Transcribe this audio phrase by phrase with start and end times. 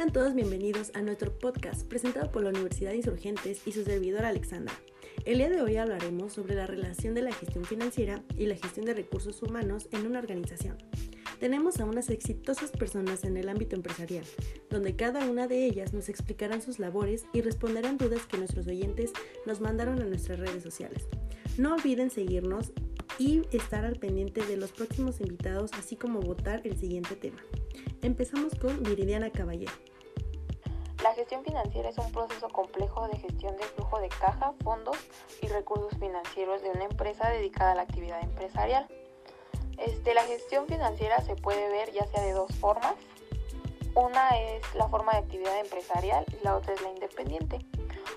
[0.00, 4.72] Sean todos bienvenidos a nuestro podcast presentado por la Universidad Insurgentes y su servidor Alexandra.
[5.26, 8.86] El día de hoy hablaremos sobre la relación de la gestión financiera y la gestión
[8.86, 10.78] de recursos humanos en una organización.
[11.38, 14.24] Tenemos a unas exitosas personas en el ámbito empresarial,
[14.70, 19.12] donde cada una de ellas nos explicarán sus labores y responderán dudas que nuestros oyentes
[19.44, 21.08] nos mandaron a nuestras redes sociales.
[21.58, 22.72] No olviden seguirnos
[23.18, 27.42] y estar al pendiente de los próximos invitados, así como votar el siguiente tema.
[28.00, 29.72] Empezamos con Viridiana Caballero.
[31.20, 34.96] Gestión financiera es un proceso complejo de gestión de flujo de caja, fondos
[35.42, 38.88] y recursos financieros de una empresa dedicada a la actividad empresarial.
[39.76, 42.94] Este, la gestión financiera se puede ver ya sea de dos formas.
[43.94, 47.58] Una es la forma de actividad empresarial y la otra es la independiente,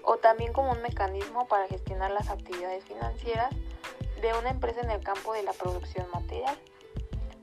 [0.05, 3.53] o también como un mecanismo para gestionar las actividades financieras
[4.21, 6.57] de una empresa en el campo de la producción material.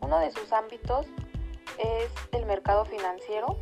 [0.01, 1.07] Uno de sus ámbitos
[1.77, 3.59] es el mercado financiero,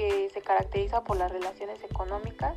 [0.00, 2.56] que se caracteriza por las relaciones económicas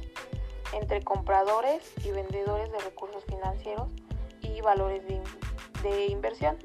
[0.72, 3.92] entre compradores y vendedores de recursos financieros
[4.40, 5.22] y valores de,
[5.82, 6.58] de inversión.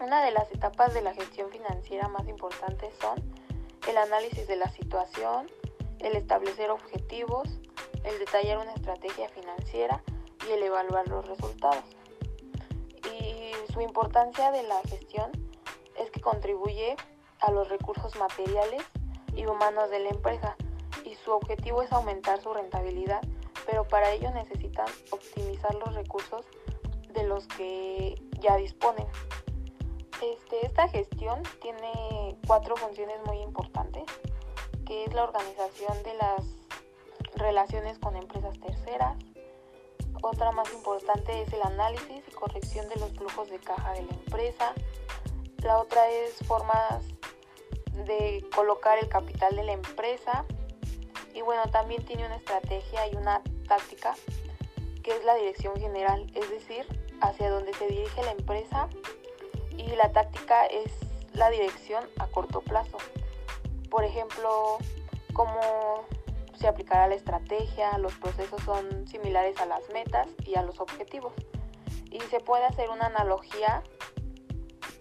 [0.00, 3.20] Una de las etapas de la gestión financiera más importantes son
[3.88, 5.48] el análisis de la situación,
[5.98, 7.48] el establecer objetivos,
[8.04, 10.04] el detallar una estrategia financiera
[10.48, 11.82] y el evaluar los resultados.
[13.12, 15.32] Y su importancia de la gestión
[15.98, 16.94] es que contribuye
[17.40, 18.84] a los recursos materiales
[19.36, 20.56] y humanos de la empresa
[21.04, 23.20] y su objetivo es aumentar su rentabilidad,
[23.66, 26.44] pero para ello necesitan optimizar los recursos
[27.12, 29.06] de los que ya disponen.
[30.22, 34.04] Este, esta gestión tiene cuatro funciones muy importantes,
[34.86, 36.42] que es la organización de las
[37.36, 39.16] relaciones con empresas terceras.
[40.22, 44.12] Otra más importante es el análisis y corrección de los flujos de caja de la
[44.12, 44.72] empresa.
[45.62, 47.04] La otra es formas
[48.04, 50.44] de colocar el capital de la empresa.
[51.34, 54.14] Y bueno, también tiene una estrategia y una táctica
[55.02, 56.84] que es la dirección general, es decir,
[57.20, 58.88] hacia donde se dirige la empresa
[59.76, 60.92] y la táctica es
[61.32, 62.98] la dirección a corto plazo.
[63.90, 64.78] Por ejemplo,
[65.32, 66.04] cómo
[66.58, 71.32] se aplicará la estrategia, los procesos son similares a las metas y a los objetivos.
[72.10, 73.82] Y se puede hacer una analogía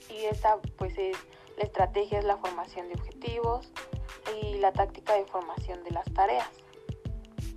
[0.09, 1.17] y esta pues es
[1.57, 3.71] la estrategia es la formación de objetivos
[4.41, 6.49] y la táctica de formación de las tareas.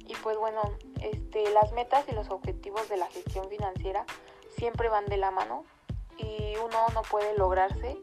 [0.07, 0.63] Y pues bueno,
[1.03, 4.07] este, las metas y los objetivos de la gestión financiera
[4.57, 5.65] siempre van de la mano
[6.17, 7.99] y uno no puede lograrse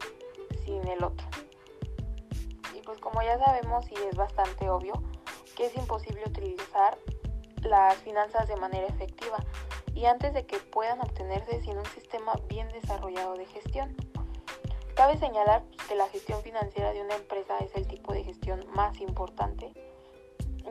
[0.64, 1.26] sin el otro.
[2.74, 5.02] Y pues como ya sabemos y es bastante obvio
[5.56, 6.98] que es imposible utilizar
[7.62, 9.38] las finanzas de manera efectiva
[9.94, 13.96] y antes de que puedan obtenerse sin un sistema bien desarrollado de gestión.
[14.96, 18.98] Cabe señalar que la gestión financiera de una empresa es el tipo de gestión más
[19.02, 19.70] importante,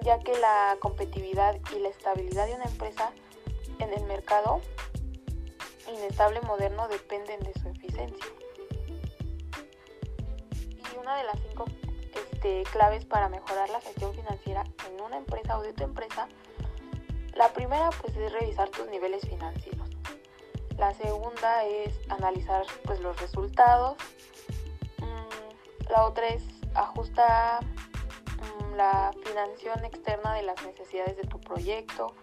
[0.02, 3.12] ya que la competitividad y la estabilidad de una empresa
[3.78, 4.62] en el mercado
[5.94, 8.26] inestable moderno dependen de su eficiencia.
[10.92, 11.66] Y una de las cinco
[12.16, 16.28] este, claves para mejorar la gestión financiera en una empresa o de tu empresa,
[17.36, 19.85] la primera pues es revisar tus niveles financieros.
[20.78, 23.98] La segunda es analizar pues los resultados.
[25.00, 26.44] Mm, la otra es
[26.74, 32.14] ajustar mm, la financiación externa de las necesidades de tu proyecto,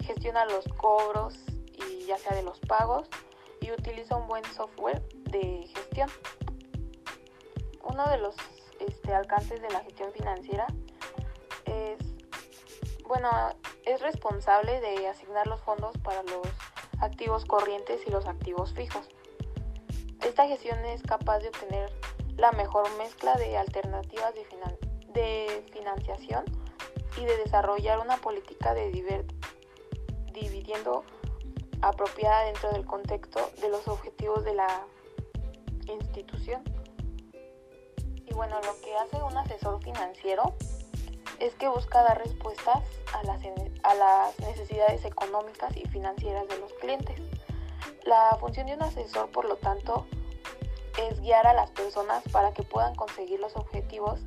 [0.00, 1.38] gestiona los cobros
[2.06, 3.08] ya sea de los pagos
[3.60, 6.10] y utiliza un buen software de gestión.
[7.82, 8.34] Uno de los
[8.80, 10.66] este, alcances de la gestión financiera
[11.64, 11.98] es,
[13.04, 13.30] bueno,
[13.84, 16.46] es responsable de asignar los fondos para los
[17.00, 19.08] activos corrientes y los activos fijos.
[20.24, 21.92] Esta gestión es capaz de obtener
[22.36, 24.44] la mejor mezcla de alternativas de,
[25.12, 26.44] de financiación
[27.16, 28.90] y de desarrollar una política de
[30.32, 31.04] dividiendo
[31.82, 34.86] apropiada dentro del contexto de los objetivos de la
[35.86, 36.62] institución.
[38.26, 40.54] Y bueno, lo que hace un asesor financiero
[41.44, 42.82] es que busca dar respuestas
[43.12, 43.40] a las,
[43.82, 47.20] a las necesidades económicas y financieras de los clientes.
[48.04, 50.06] La función de un asesor, por lo tanto,
[50.98, 54.20] es guiar a las personas para que puedan conseguir los objetivos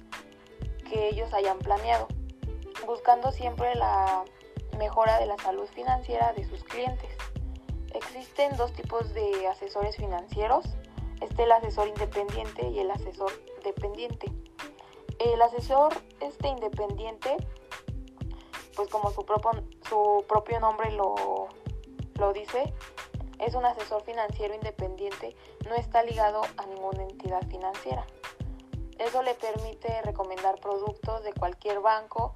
[0.90, 2.08] que ellos hayan planeado,
[2.86, 4.24] buscando siempre la
[4.78, 7.10] mejora de la salud financiera de sus clientes.
[7.96, 10.66] Existen dos tipos de asesores financieros.
[11.20, 13.32] Este el asesor independiente y el asesor
[13.64, 14.32] dependiente.
[15.20, 17.36] El asesor este independiente,
[18.76, 19.52] pues como su propio,
[19.90, 21.48] su propio nombre lo,
[22.20, 22.72] lo dice,
[23.40, 25.36] es un asesor financiero independiente,
[25.68, 28.06] no está ligado a ninguna entidad financiera.
[29.00, 32.36] Eso le permite recomendar productos de cualquier banco.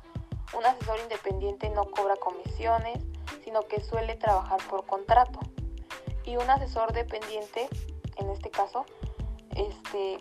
[0.58, 3.04] Un asesor independiente no cobra comisiones,
[3.44, 5.40] sino que suele trabajar por contrato.
[6.24, 7.68] Y un asesor dependiente,
[8.18, 8.86] en este caso,
[9.56, 10.20] este,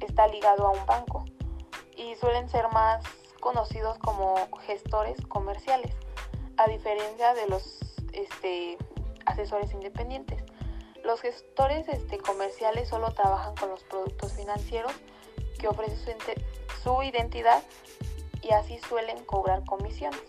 [0.00, 1.24] está ligado a un banco
[1.96, 3.02] y suelen ser más
[3.40, 5.92] conocidos como gestores comerciales,
[6.56, 7.80] a diferencia de los
[8.12, 8.76] este,
[9.24, 10.42] asesores independientes.
[11.04, 14.92] Los gestores este, comerciales solo trabajan con los productos financieros
[15.58, 16.10] que ofrece su,
[16.82, 17.62] su identidad
[18.42, 20.20] y así suelen cobrar comisiones.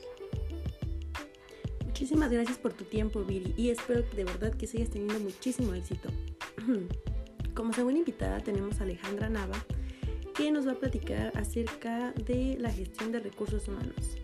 [1.85, 6.09] Muchísimas gracias por tu tiempo, Viri, y espero de verdad que sigas teniendo muchísimo éxito.
[7.55, 9.55] Como segunda invitada tenemos a Alejandra Nava,
[10.37, 14.17] que nos va a platicar acerca de la gestión de recursos humanos.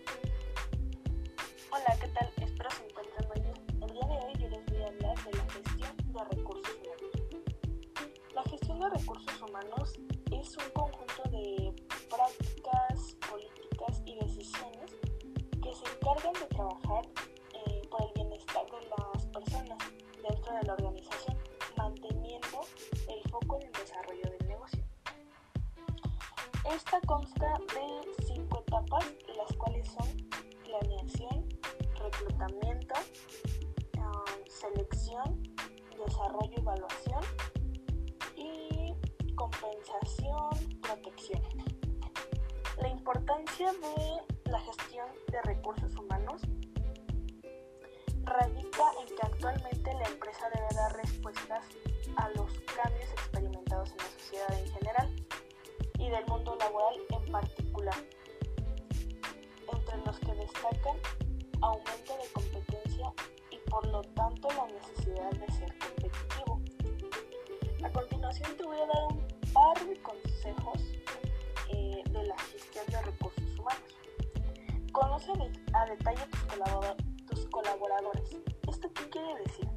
[28.94, 30.06] Etapas, las cuales son
[30.64, 31.48] planeación,
[32.02, 32.94] reclutamiento,
[33.98, 35.42] um, selección,
[36.06, 37.22] desarrollo, evaluación
[38.36, 38.94] y
[39.34, 41.42] compensación, protección.
[42.80, 46.42] La importancia de la gestión de recursos humanos
[48.24, 51.64] radica en que actualmente la empresa debe dar respuestas
[52.16, 55.16] a los cambios experimentados en la sociedad en general
[55.98, 57.94] y del mundo laboral en particular,
[60.44, 60.96] destacan
[61.62, 63.12] aumento de competencia
[63.50, 66.60] y por lo tanto la necesidad de ser competitivo.
[67.82, 70.80] A continuación te voy a dar un par de consejos
[71.70, 73.92] eh, de la gestión de recursos humanos.
[74.92, 75.32] Conoce
[75.72, 78.36] a detalle tus, tus colaboradores.
[78.68, 79.68] ¿Esto qué quiere decir?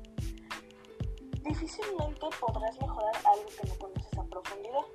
[1.44, 4.86] Difícilmente podrás mejorar algo que no conoces a profundidad.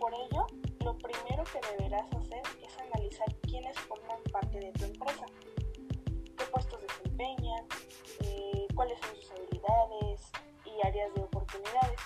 [0.00, 0.46] Por ello,
[0.84, 5.26] lo primero que deberás hacer es analizar quiénes forman parte de tu empresa,
[6.36, 7.64] qué puestos desempeñan,
[8.20, 10.32] eh, cuáles son sus habilidades
[10.64, 12.00] y áreas de oportunidades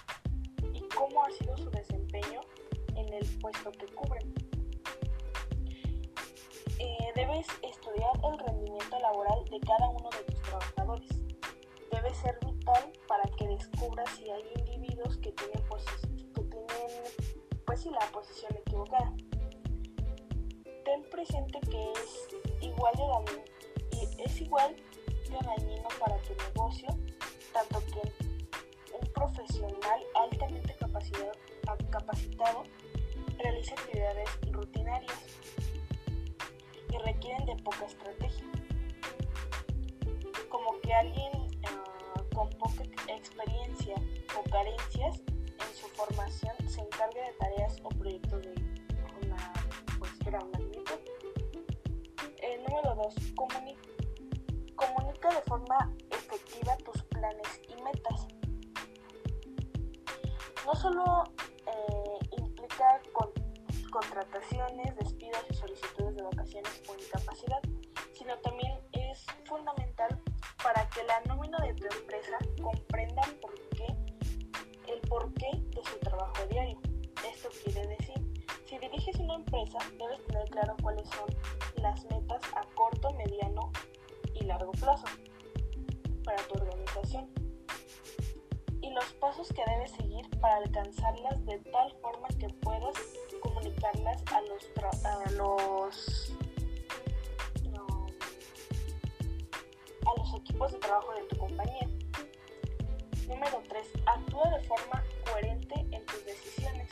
[0.74, 2.40] y cómo ha sido su desempeño
[2.96, 4.34] en el puesto que cubren.
[6.78, 11.10] Eh, debes estudiar el rendimiento laboral de cada uno de tus trabajadores.
[11.90, 17.35] Debe ser vital para que descubras si hay individuos que tienen, que tienen
[17.76, 19.12] sí, la posición equivocada.
[20.84, 22.28] Ten presente que es
[22.62, 23.44] igual de dañino,
[23.92, 24.76] y es igual
[25.06, 26.88] de dañino para tu negocio,
[27.52, 28.00] tanto que
[28.98, 30.74] un profesional altamente
[31.90, 32.64] capacitado,
[33.38, 35.18] realiza actividades rutinarias
[36.92, 38.44] y requieren de poca estrategia.
[40.48, 43.94] Como que alguien uh, con poca experiencia
[44.38, 45.35] o carencias en
[45.76, 48.54] su formación se encargue de tareas o proyectos de
[49.22, 49.52] una
[49.98, 51.00] pues, gran magnitud.
[52.38, 53.14] Eh, número 2.
[53.34, 53.76] Comuni
[54.74, 58.26] comunica de forma efectiva tus planes y metas.
[60.64, 61.24] No solo
[61.66, 63.30] eh, implica con
[63.90, 67.60] contrataciones, despidos y solicitudes de vacaciones o incapacidad,
[68.14, 70.22] sino también es fundamental
[70.62, 73.86] para que la nómina de tu empresa comprenda por qué,
[74.88, 75.65] el porqué de su
[76.16, 76.78] trabajo diario.
[77.30, 81.28] Esto quiere decir, si diriges una empresa, debes tener claro cuáles son
[81.76, 83.70] las metas a corto, mediano
[84.34, 85.04] y largo plazo
[86.24, 87.30] para tu organización
[88.80, 92.94] y los pasos que debes seguir para alcanzarlas de tal forma que puedas
[93.40, 94.64] comunicarlas a los,
[95.04, 96.32] a los,
[100.06, 101.88] a los equipos de trabajo de tu compañía.
[103.28, 103.88] Número 3.
[104.06, 105.02] Actúa de forma
[106.26, 106.88] decisiones.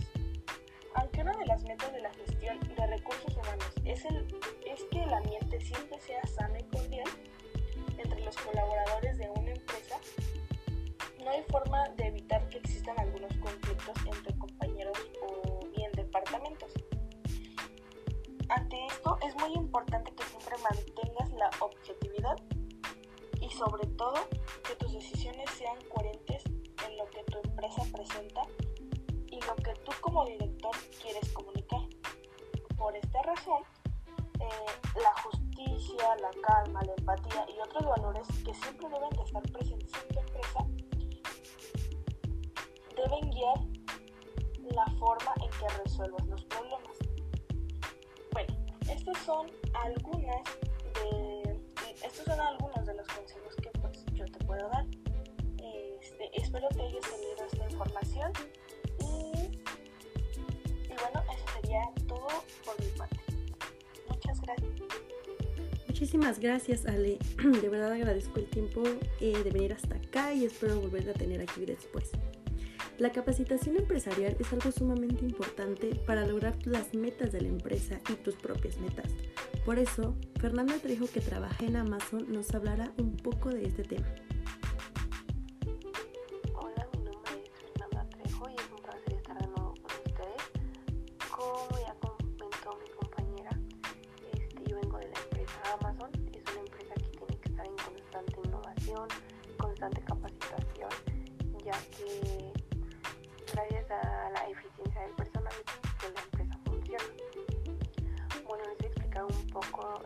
[0.94, 4.26] Aunque una de las metas de la gestión de recursos humanos es, el,
[4.64, 7.08] es que el ambiente siempre sea sano y cordial
[7.98, 9.98] entre los colaboradores de una empresa,
[11.22, 16.72] no hay forma de evitar que existan algunos conflictos entre compañeros o bien departamentos.
[18.48, 22.36] Ante esto es muy importante que siempre mantengas la objetividad
[23.40, 24.14] y sobre todo
[24.66, 26.44] que tus decisiones sean coherentes
[26.86, 28.42] en lo que tu empresa presenta
[29.46, 31.80] lo que tú como director quieres comunicar.
[32.76, 33.62] Por esta razón,
[34.40, 39.42] eh, la justicia, la calma, la empatía y otros valores que siempre deben de estar
[39.52, 40.66] presentes en tu empresa
[42.96, 43.58] deben guiar
[44.74, 46.94] la forma en que resuelvas los problemas
[49.24, 50.42] son algunas
[50.94, 51.60] de
[52.04, 54.86] estos son algunos de los consejos que pues yo te puedo dar.
[55.62, 58.32] Este, espero que hayas tenido esta información
[60.84, 62.28] y, bueno, eso sería todo
[62.64, 63.16] por mi parte.
[64.08, 64.70] Muchas gracias.
[65.88, 67.18] Muchísimas gracias Ale,
[67.62, 68.82] de verdad agradezco el tiempo
[69.20, 72.10] eh, de venir hasta acá y espero volver a tener aquí después.
[72.98, 78.14] La capacitación empresarial es algo sumamente importante para lograr las metas de la empresa y
[78.14, 79.10] tus propias metas.
[79.64, 84.06] Por eso, Fernanda Trejo, que trabaja en Amazon, nos hablará un poco de este tema.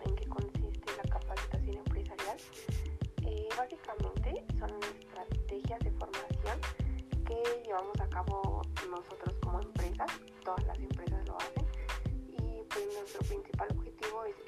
[0.04, 2.36] En qué consiste la capacitación empresarial.
[3.26, 6.60] Eh, básicamente son estrategias de formación
[7.26, 10.06] que llevamos a cabo nosotros como empresa,
[10.44, 11.66] todas las empresas lo hacen,
[12.32, 14.47] y pues nuestro principal objetivo es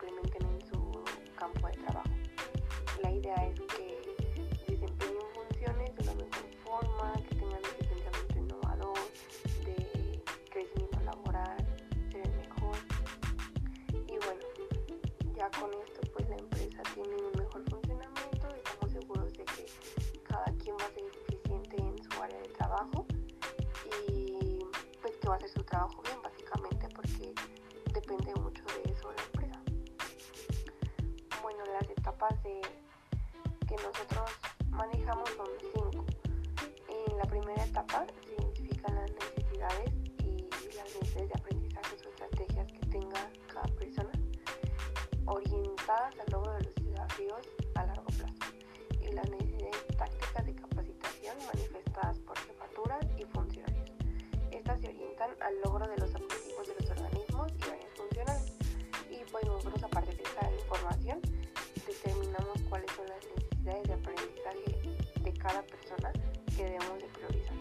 [25.71, 27.33] trabajo bien básicamente porque
[27.93, 29.61] depende mucho de eso la empresa.
[31.41, 34.29] Bueno, las etapas que nosotros
[34.69, 36.05] manejamos son cinco.
[36.89, 39.91] En la primera etapa se identifican las necesidades
[40.25, 44.11] y las necesidades de aprendizaje o estrategias que tenga cada persona
[45.25, 48.43] orientadas al logro de los desafíos a largo plazo
[48.99, 51.70] y las necesidades tácticas de capacitación manifestadas
[55.21, 58.53] Al logro de los objetivos de los organismos y áreas funcionales.
[59.11, 61.21] Y pues nosotros a partir de esta información
[61.85, 66.11] determinamos cuáles son las necesidades de aprendizaje de cada persona
[66.55, 67.55] que debemos de priorizar.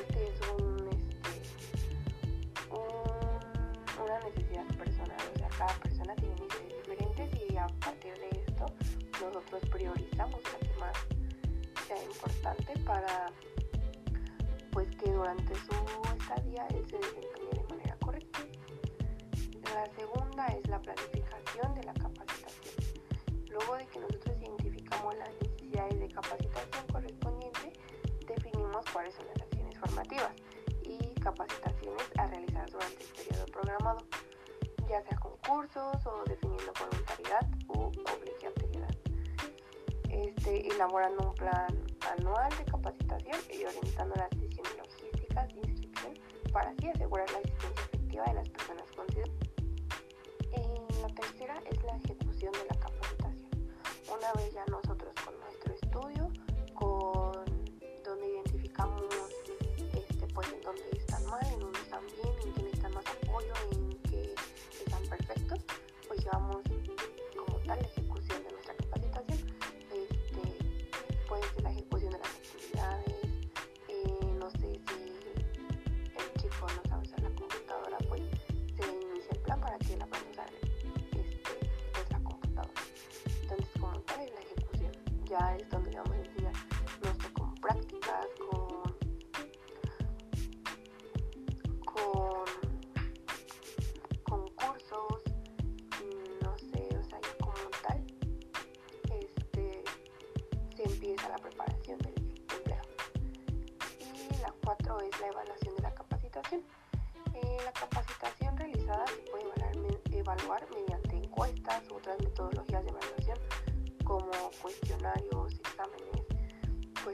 [0.00, 1.42] Este es un, este,
[2.70, 6.32] un, una necesidad personal, o sea, cada persona tiene
[7.62, 8.66] a partir de esto
[9.20, 10.96] nosotros priorizamos lo que más
[11.86, 13.30] sea importante para
[14.72, 16.01] pues que durante su
[16.34, 18.38] estadía él se desempeñe de manera correcta.
[19.74, 22.74] La segunda es la planificación de la capacitación.
[23.50, 27.72] Luego de que nosotros identificamos las necesidades de capacitación correspondiente,
[28.26, 30.32] definimos cuáles son las acciones formativas
[30.84, 34.06] y capacitaciones a realizar durante el periodo programado
[34.88, 38.94] ya sea con cursos o definiendo voluntariedad u obligatoriedad.
[40.10, 41.84] Este, elaborando un plan
[42.18, 44.82] anual de capacitación y orientando las decisiones
[46.52, 49.34] para así asegurar la asistencia efectiva de las personas consideradas.
[51.00, 53.50] la tercera es la ejecución de la capacitación.
[54.06, 56.30] Una vez ya nosotros con nuestro estudio,
[56.74, 57.32] con
[58.04, 59.02] donde identificamos
[59.94, 62.21] este, pues en dónde están mal, en dónde están bien,
[85.32, 85.81] ejecución, ya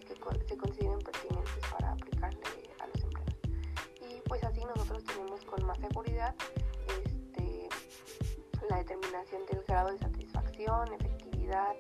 [0.07, 2.41] pues que se consideren pertinentes para aplicarle
[2.79, 3.35] a los empleados.
[4.01, 6.35] Y pues así nosotros tenemos con más seguridad
[7.05, 7.69] este,
[8.69, 11.75] la determinación del grado de satisfacción, efectividad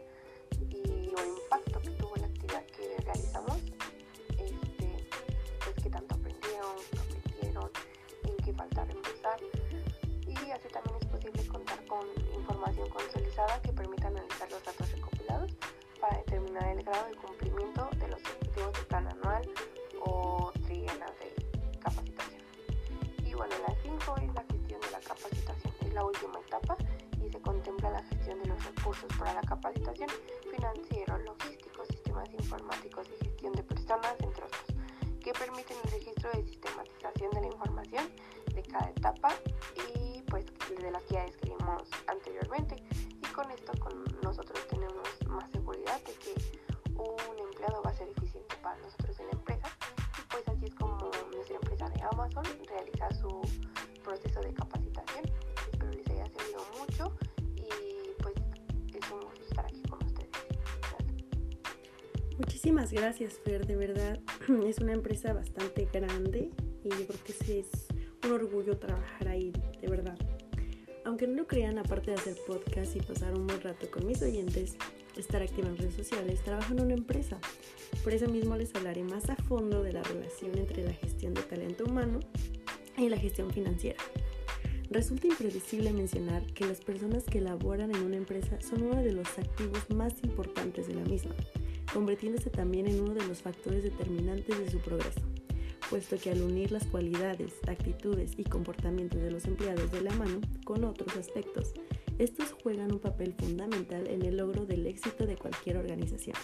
[0.70, 1.98] y o impacto que
[2.76, 3.56] que realizamos,
[4.38, 5.08] este,
[5.64, 7.70] pues qué tanto aprendieron, aprendieron,
[8.24, 9.40] en qué falta reforzar
[11.10, 15.52] posible contar con información consolidada que permita analizar los datos recopilados
[16.00, 19.48] para determinar el grado de cumplimiento de los objetivos del plan anual
[20.00, 22.42] o trienal de capacitación.
[23.24, 26.76] Y bueno, la 5 es la gestión de la capacitación, es la última etapa
[27.24, 30.08] y se contempla la gestión de los recursos para la capacitación
[30.50, 34.64] financiero, logístico, sistemas informáticos y gestión de personas, entre otros,
[35.20, 38.10] que permiten el registro de sistematización de la información
[38.54, 39.30] de cada etapa
[39.94, 40.46] y pues
[40.80, 42.76] de las que ya describimos anteriormente.
[42.90, 46.57] Y con esto con nosotros tenemos más seguridad de que
[46.98, 49.68] un empleado va a ser eficiente para nosotros en la empresa
[50.18, 53.40] y pues así es como nuestra empresa de Amazon realiza su
[54.02, 55.24] proceso de capacitación.
[55.70, 57.16] Espero les haya servido mucho
[57.56, 58.34] y pues
[58.94, 60.30] es un gusto estar aquí con ustedes.
[62.38, 64.20] Muchísimas gracias Fer, de verdad
[64.66, 66.50] es una empresa bastante grande
[66.84, 67.86] y yo creo que es
[68.24, 70.18] un orgullo trabajar ahí, de verdad.
[71.04, 74.20] Aunque no lo crean, aparte de hacer podcast y pasar un buen rato con mis
[74.22, 74.76] oyentes,
[75.20, 77.38] estar activa en redes sociales, trabajo en una empresa.
[78.04, 81.42] Por eso mismo les hablaré más a fondo de la relación entre la gestión de
[81.42, 82.20] talento humano
[82.96, 83.98] y la gestión financiera.
[84.90, 89.38] Resulta imprevisible mencionar que las personas que laboran en una empresa son uno de los
[89.38, 91.34] activos más importantes de la misma,
[91.92, 95.20] convirtiéndose también en uno de los factores determinantes de su progreso
[95.88, 100.40] puesto que al unir las cualidades, actitudes y comportamientos de los empleados de la mano
[100.64, 101.72] con otros aspectos,
[102.18, 106.36] estos juegan un papel fundamental en el logro del éxito de cualquier organización.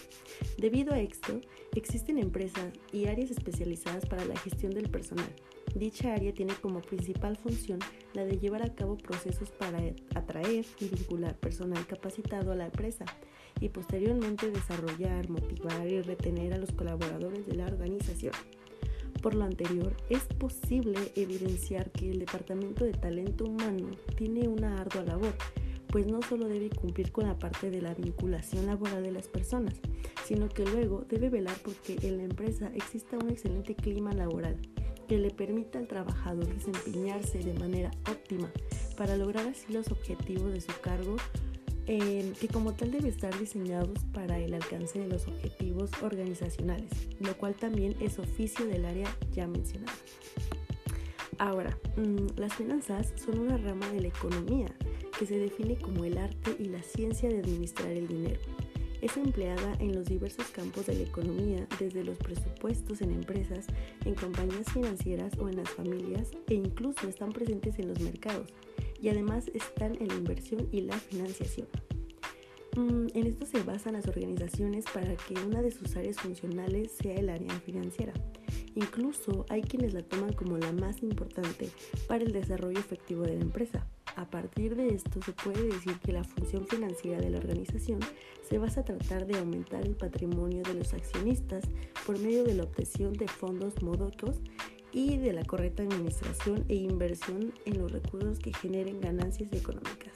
[0.57, 1.41] Debido a esto,
[1.75, 5.29] existen empresas y áreas especializadas para la gestión del personal.
[5.75, 7.79] Dicha área tiene como principal función
[8.13, 9.79] la de llevar a cabo procesos para
[10.15, 13.03] atraer y vincular personal capacitado a la empresa
[13.59, 18.33] y posteriormente desarrollar, motivar y retener a los colaboradores de la organización.
[19.21, 25.03] Por lo anterior, es posible evidenciar que el Departamento de Talento Humano tiene una ardua
[25.03, 25.33] labor,
[25.95, 29.75] pues no solo debe cumplir con la parte de la vinculación laboral de las personas,
[30.25, 34.57] sino que luego debe velar porque en la empresa exista un excelente clima laboral
[35.07, 38.51] que le permita al trabajador desempeñarse de manera óptima
[38.97, 41.15] para lograr así los objetivos de su cargo
[41.85, 47.55] que como tal debe estar diseñados para el alcance de los objetivos organizacionales, lo cual
[47.55, 49.97] también es oficio del área ya mencionada.
[51.37, 54.67] Ahora, mm, las finanzas son una rama de la economía
[55.17, 58.39] que se define como el arte y la ciencia de administrar el dinero.
[59.01, 63.67] Es empleada en los diversos campos de la economía, desde los presupuestos en empresas,
[64.03, 68.47] en compañías financieras o en las familias, e incluso están presentes en los mercados
[69.01, 71.67] y además están en la inversión y la financiación.
[72.75, 77.15] Mm, en esto se basan las organizaciones para que una de sus áreas funcionales sea
[77.15, 78.13] el área financiera.
[78.75, 81.69] Incluso hay quienes la toman como la más importante
[82.07, 83.87] para el desarrollo efectivo de la empresa.
[84.15, 87.99] A partir de esto se puede decir que la función financiera de la organización
[88.47, 91.65] se basa a tratar de aumentar el patrimonio de los accionistas
[92.05, 94.37] por medio de la obtención de fondos módicos
[94.93, 100.13] y de la correcta administración e inversión en los recursos que generen ganancias económicas.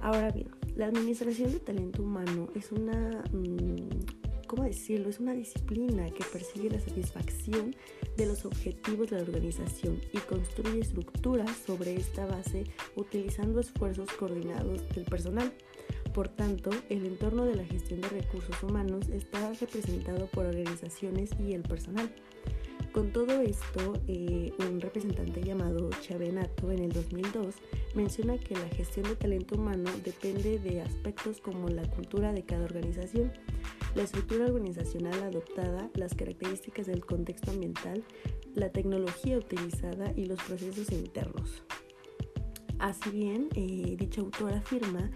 [0.00, 4.21] Ahora bien, la administración de talento humano es una, mm,
[4.52, 5.08] ¿cómo decirlo?
[5.08, 7.74] Es una disciplina que persigue la satisfacción
[8.18, 14.86] de los objetivos de la organización y construye estructuras sobre esta base utilizando esfuerzos coordinados
[14.94, 15.50] del personal.
[16.12, 21.54] Por tanto, el entorno de la gestión de recursos humanos está representado por organizaciones y
[21.54, 22.12] el personal.
[22.92, 27.54] Con todo esto, eh, un representante llamado Chavenato en el 2002
[27.94, 32.64] menciona que la gestión de talento humano depende de aspectos como la cultura de cada
[32.64, 33.32] organización,
[33.94, 38.02] la estructura organizacional adoptada, las características del contexto ambiental,
[38.54, 41.62] la tecnología utilizada y los procesos internos.
[42.78, 45.10] Así bien, eh, dicho autor afirma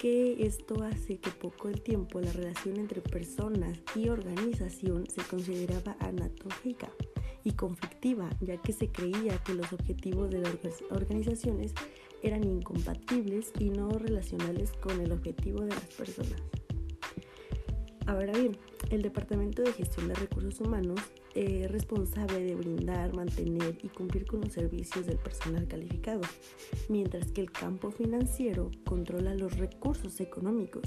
[0.00, 5.96] que esto hace que poco el tiempo la relación entre personas y organización se consideraba
[6.00, 6.90] anatómica
[7.44, 10.54] y conflictiva, ya que se creía que los objetivos de las
[10.90, 11.74] organizaciones
[12.22, 16.40] eran incompatibles y no relacionales con el objetivo de las personas.
[18.10, 18.56] Ahora bien,
[18.90, 20.98] el Departamento de Gestión de Recursos Humanos
[21.36, 26.22] es responsable de brindar, mantener y cumplir con los servicios del personal calificado,
[26.88, 30.82] mientras que el campo financiero controla los recursos económicos,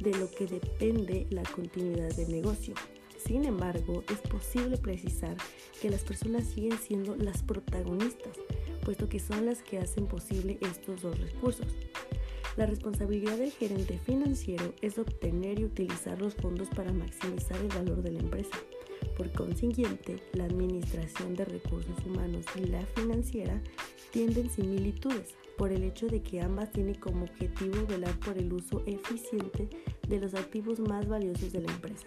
[0.00, 2.74] de lo que depende la continuidad del negocio.
[3.24, 5.36] Sin embargo, es posible precisar
[5.80, 8.36] que las personas siguen siendo las protagonistas,
[8.84, 11.68] puesto que son las que hacen posible estos dos recursos.
[12.56, 18.00] La responsabilidad del gerente financiero es obtener y utilizar los fondos para maximizar el valor
[18.02, 18.56] de la empresa.
[19.16, 23.60] Por consiguiente, la administración de recursos humanos y la financiera
[24.12, 28.82] tienden similitudes, por el hecho de que ambas tienen como objetivo velar por el uso
[28.86, 29.68] eficiente
[30.08, 32.06] de los activos más valiosos de la empresa.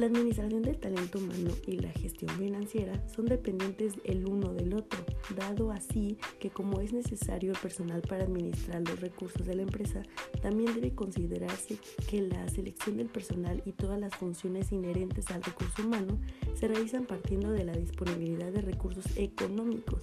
[0.00, 5.04] La administración del talento humano y la gestión financiera son dependientes el uno del otro,
[5.36, 10.02] dado así que como es necesario el personal para administrar los recursos de la empresa,
[10.40, 11.76] también debe considerarse
[12.08, 16.18] que la selección del personal y todas las funciones inherentes al recurso humano
[16.54, 20.00] se realizan partiendo de la disponibilidad de recursos económicos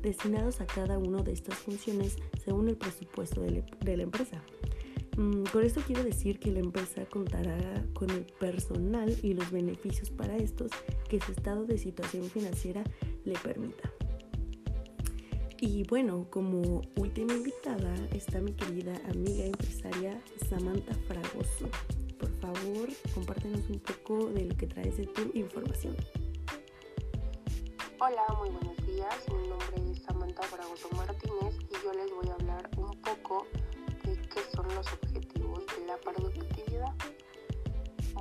[0.00, 4.44] destinados a cada una de estas funciones según el presupuesto de la empresa.
[5.20, 10.08] Mm, con esto quiero decir que la empresa contará con el personal y los beneficios
[10.08, 10.70] para estos
[11.10, 12.82] que su estado de situación financiera
[13.24, 13.92] le permita.
[15.60, 21.68] Y bueno, como última invitada está mi querida amiga empresaria Samantha Fragoso.
[22.18, 25.96] Por favor, compártenos un poco de lo que traes de tu información.
[28.00, 29.16] Hola, muy buenos días.
[29.28, 33.46] Mi nombre es Samantha Fragoso Martínez y yo les voy a hablar un poco
[34.04, 35.09] de qué son los objetivos
[35.90, 36.94] la productividad.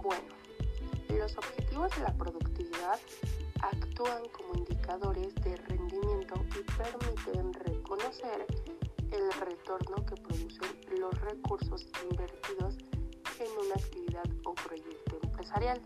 [0.02, 0.34] Bueno,
[1.10, 3.00] los objetivos de la productividad
[3.62, 8.48] actúan como indicadores de rendimiento y permiten reconocer
[9.12, 12.76] el retorno que producen los recursos invertidos
[13.40, 15.80] en una actividad o proyecto empresarial,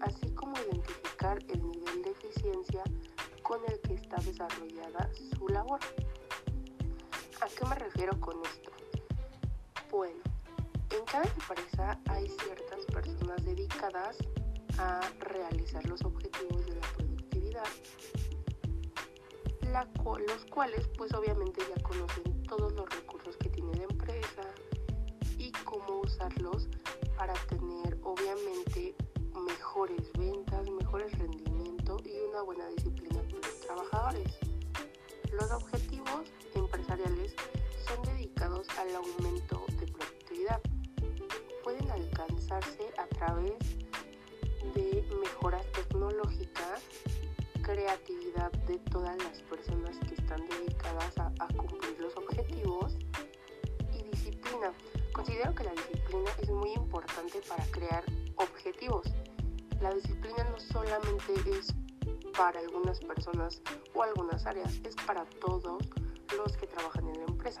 [0.00, 2.82] así como identificar el nivel de eficiencia
[3.42, 5.80] con el que está desarrollada su labor.
[7.42, 8.70] ¿A qué me refiero con esto?
[9.90, 10.33] Bueno,
[10.96, 14.16] en cada empresa hay ciertas personas dedicadas
[14.78, 17.66] a realizar los objetivos de la productividad,
[20.28, 24.42] los cuales pues obviamente ya conocen todos los recursos que tiene la empresa
[25.36, 26.68] y cómo usarlos
[27.16, 28.94] para tener obviamente
[29.46, 34.38] mejores ventas, mejores rendimientos y una buena disciplina con los trabajadores.
[35.32, 37.34] Los objetivos empresariales
[37.88, 40.60] son dedicados al aumento de productividad.
[41.64, 43.54] Pueden alcanzarse a través
[44.74, 46.82] de mejoras tecnológicas,
[47.62, 52.98] creatividad de todas las personas que están dedicadas a, cumplir los objetivos
[53.94, 54.74] y disciplina.
[55.14, 58.04] Considero que la disciplina es muy importante para crear
[58.36, 59.06] objetivos.
[59.80, 61.74] La disciplina no solamente es
[62.36, 63.62] para algunas personas
[63.94, 65.82] o algunas áreas, es para todos
[66.36, 67.60] los que trabajan en la empresa.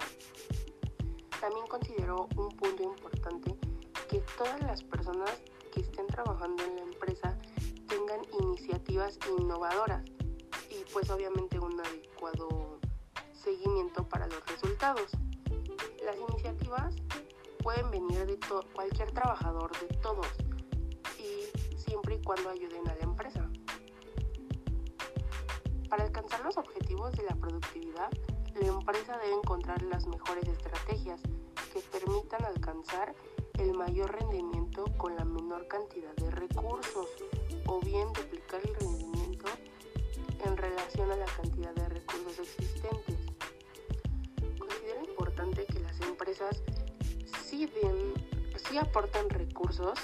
[1.40, 3.63] También considero un punto importante
[4.08, 5.30] que todas las personas
[5.72, 7.38] que estén trabajando en la empresa
[7.88, 10.04] tengan iniciativas innovadoras
[10.70, 12.78] y pues obviamente un adecuado
[13.32, 15.10] seguimiento para los resultados.
[16.04, 16.94] Las iniciativas
[17.62, 18.38] pueden venir de
[18.74, 20.26] cualquier trabajador, de todos,
[21.18, 23.48] y siempre y cuando ayuden a la empresa.
[25.88, 28.10] Para alcanzar los objetivos de la productividad,
[28.54, 31.20] la empresa debe encontrar las mejores estrategias
[31.72, 33.14] que permitan alcanzar
[33.58, 37.08] el mayor rendimiento con la menor cantidad de recursos
[37.66, 39.46] o bien duplicar el rendimiento
[40.44, 43.16] en relación a la cantidad de recursos existentes.
[44.58, 46.62] Considero importante que las empresas
[47.44, 48.14] sí, den,
[48.68, 49.98] sí aporten recursos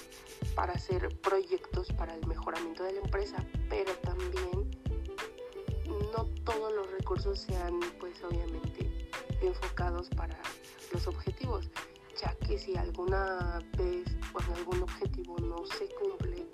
[0.55, 4.71] para hacer proyectos para el mejoramiento de la empresa, pero también
[6.13, 9.09] no todos los recursos sean pues obviamente
[9.43, 10.39] enfocados para
[10.93, 11.71] los objetivos,
[12.21, 16.47] ya que si alguna vez o algún objetivo no se cumple,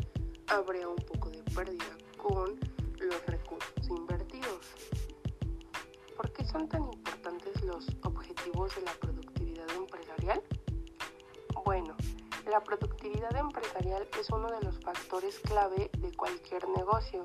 [0.46, 2.58] habría un poco de pérdida con
[3.00, 4.60] los recursos invertidos.
[6.16, 10.42] ¿Por qué son tan importantes los objetivos de la productividad empresarial?
[11.64, 11.96] Bueno,
[12.48, 17.22] la productividad empresarial es uno de los factores clave de cualquier negocio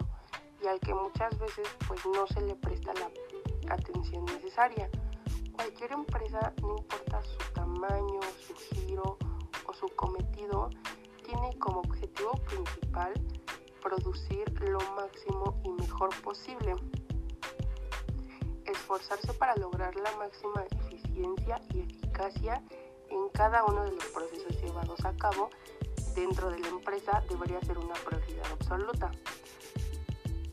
[0.63, 4.89] y al que muchas veces pues no se le presta la atención necesaria.
[5.53, 7.60] Cualquier empresa, no importa su tamaño,
[8.45, 9.17] su giro
[9.65, 10.69] o su cometido,
[11.25, 13.13] tiene como objetivo principal
[13.81, 16.75] producir lo máximo y mejor posible.
[18.65, 22.63] Esforzarse para lograr la máxima eficiencia y eficacia
[23.09, 25.49] en cada uno de los procesos llevados a cabo
[26.15, 29.11] dentro de la empresa debería ser una prioridad absoluta.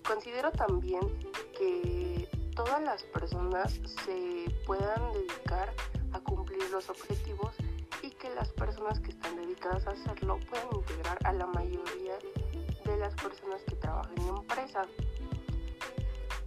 [0.06, 1.00] Considero también
[1.56, 5.97] que todas las personas se puedan dedicar a
[6.70, 7.54] los objetivos
[8.02, 12.18] y que las personas que están dedicadas a hacerlo puedan integrar a la mayoría
[12.84, 14.82] de las personas que trabajan en empresa.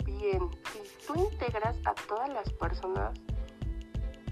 [0.06, 3.20] Bien, si tú integras a todas las personas,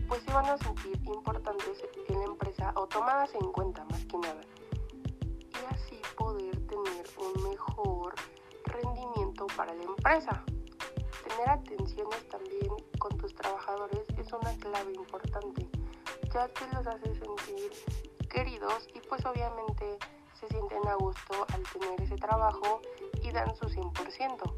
[0.07, 4.17] pues se van a sentir importantes en la empresa o tomadas en cuenta más que
[4.17, 4.41] nada.
[5.39, 8.15] Y así poder tener un mejor
[8.65, 10.43] rendimiento para la empresa.
[11.39, 15.69] Tener atenciones también con tus trabajadores es una clave importante,
[16.33, 17.71] ya que los hace sentir
[18.29, 19.97] queridos y pues obviamente
[20.37, 22.81] se sienten a gusto al tener ese trabajo
[23.23, 24.53] y dan su 100%.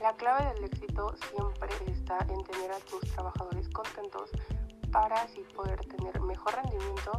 [0.00, 4.30] La clave del éxito siempre está en tener a tus trabajadores contentos
[4.90, 7.12] para así poder tener mejor rendimiento,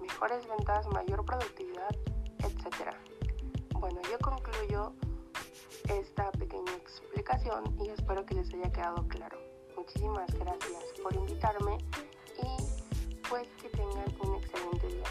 [0.00, 1.94] mejores ventas, mayor productividad,
[2.38, 2.96] etc.
[3.78, 4.94] Bueno, yo concluyo
[5.88, 6.31] esta
[7.82, 9.38] y espero que les haya quedado claro.
[9.74, 11.78] Muchísimas gracias por invitarme
[12.38, 15.04] y pues que tengan un excelente día.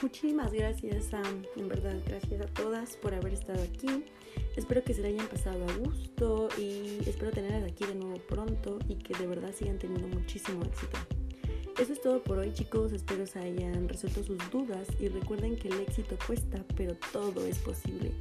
[0.00, 4.06] Muchísimas gracias Sam, en verdad gracias a todas por haber estado aquí.
[4.56, 8.78] Espero que se le hayan pasado a gusto y espero tenerlas aquí de nuevo pronto
[8.88, 10.96] y que de verdad sigan teniendo muchísimo éxito.
[11.78, 15.68] Eso es todo por hoy chicos, espero se hayan resuelto sus dudas y recuerden que
[15.68, 18.14] el éxito cuesta, pero todo es posible.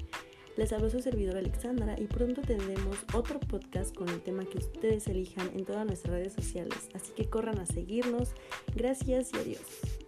[0.58, 5.08] Les habló su servidor Alexandra y pronto tendremos otro podcast con el tema que ustedes
[5.08, 8.32] elijan en todas nuestras redes sociales, así que corran a seguirnos.
[8.76, 10.07] Gracias y adiós.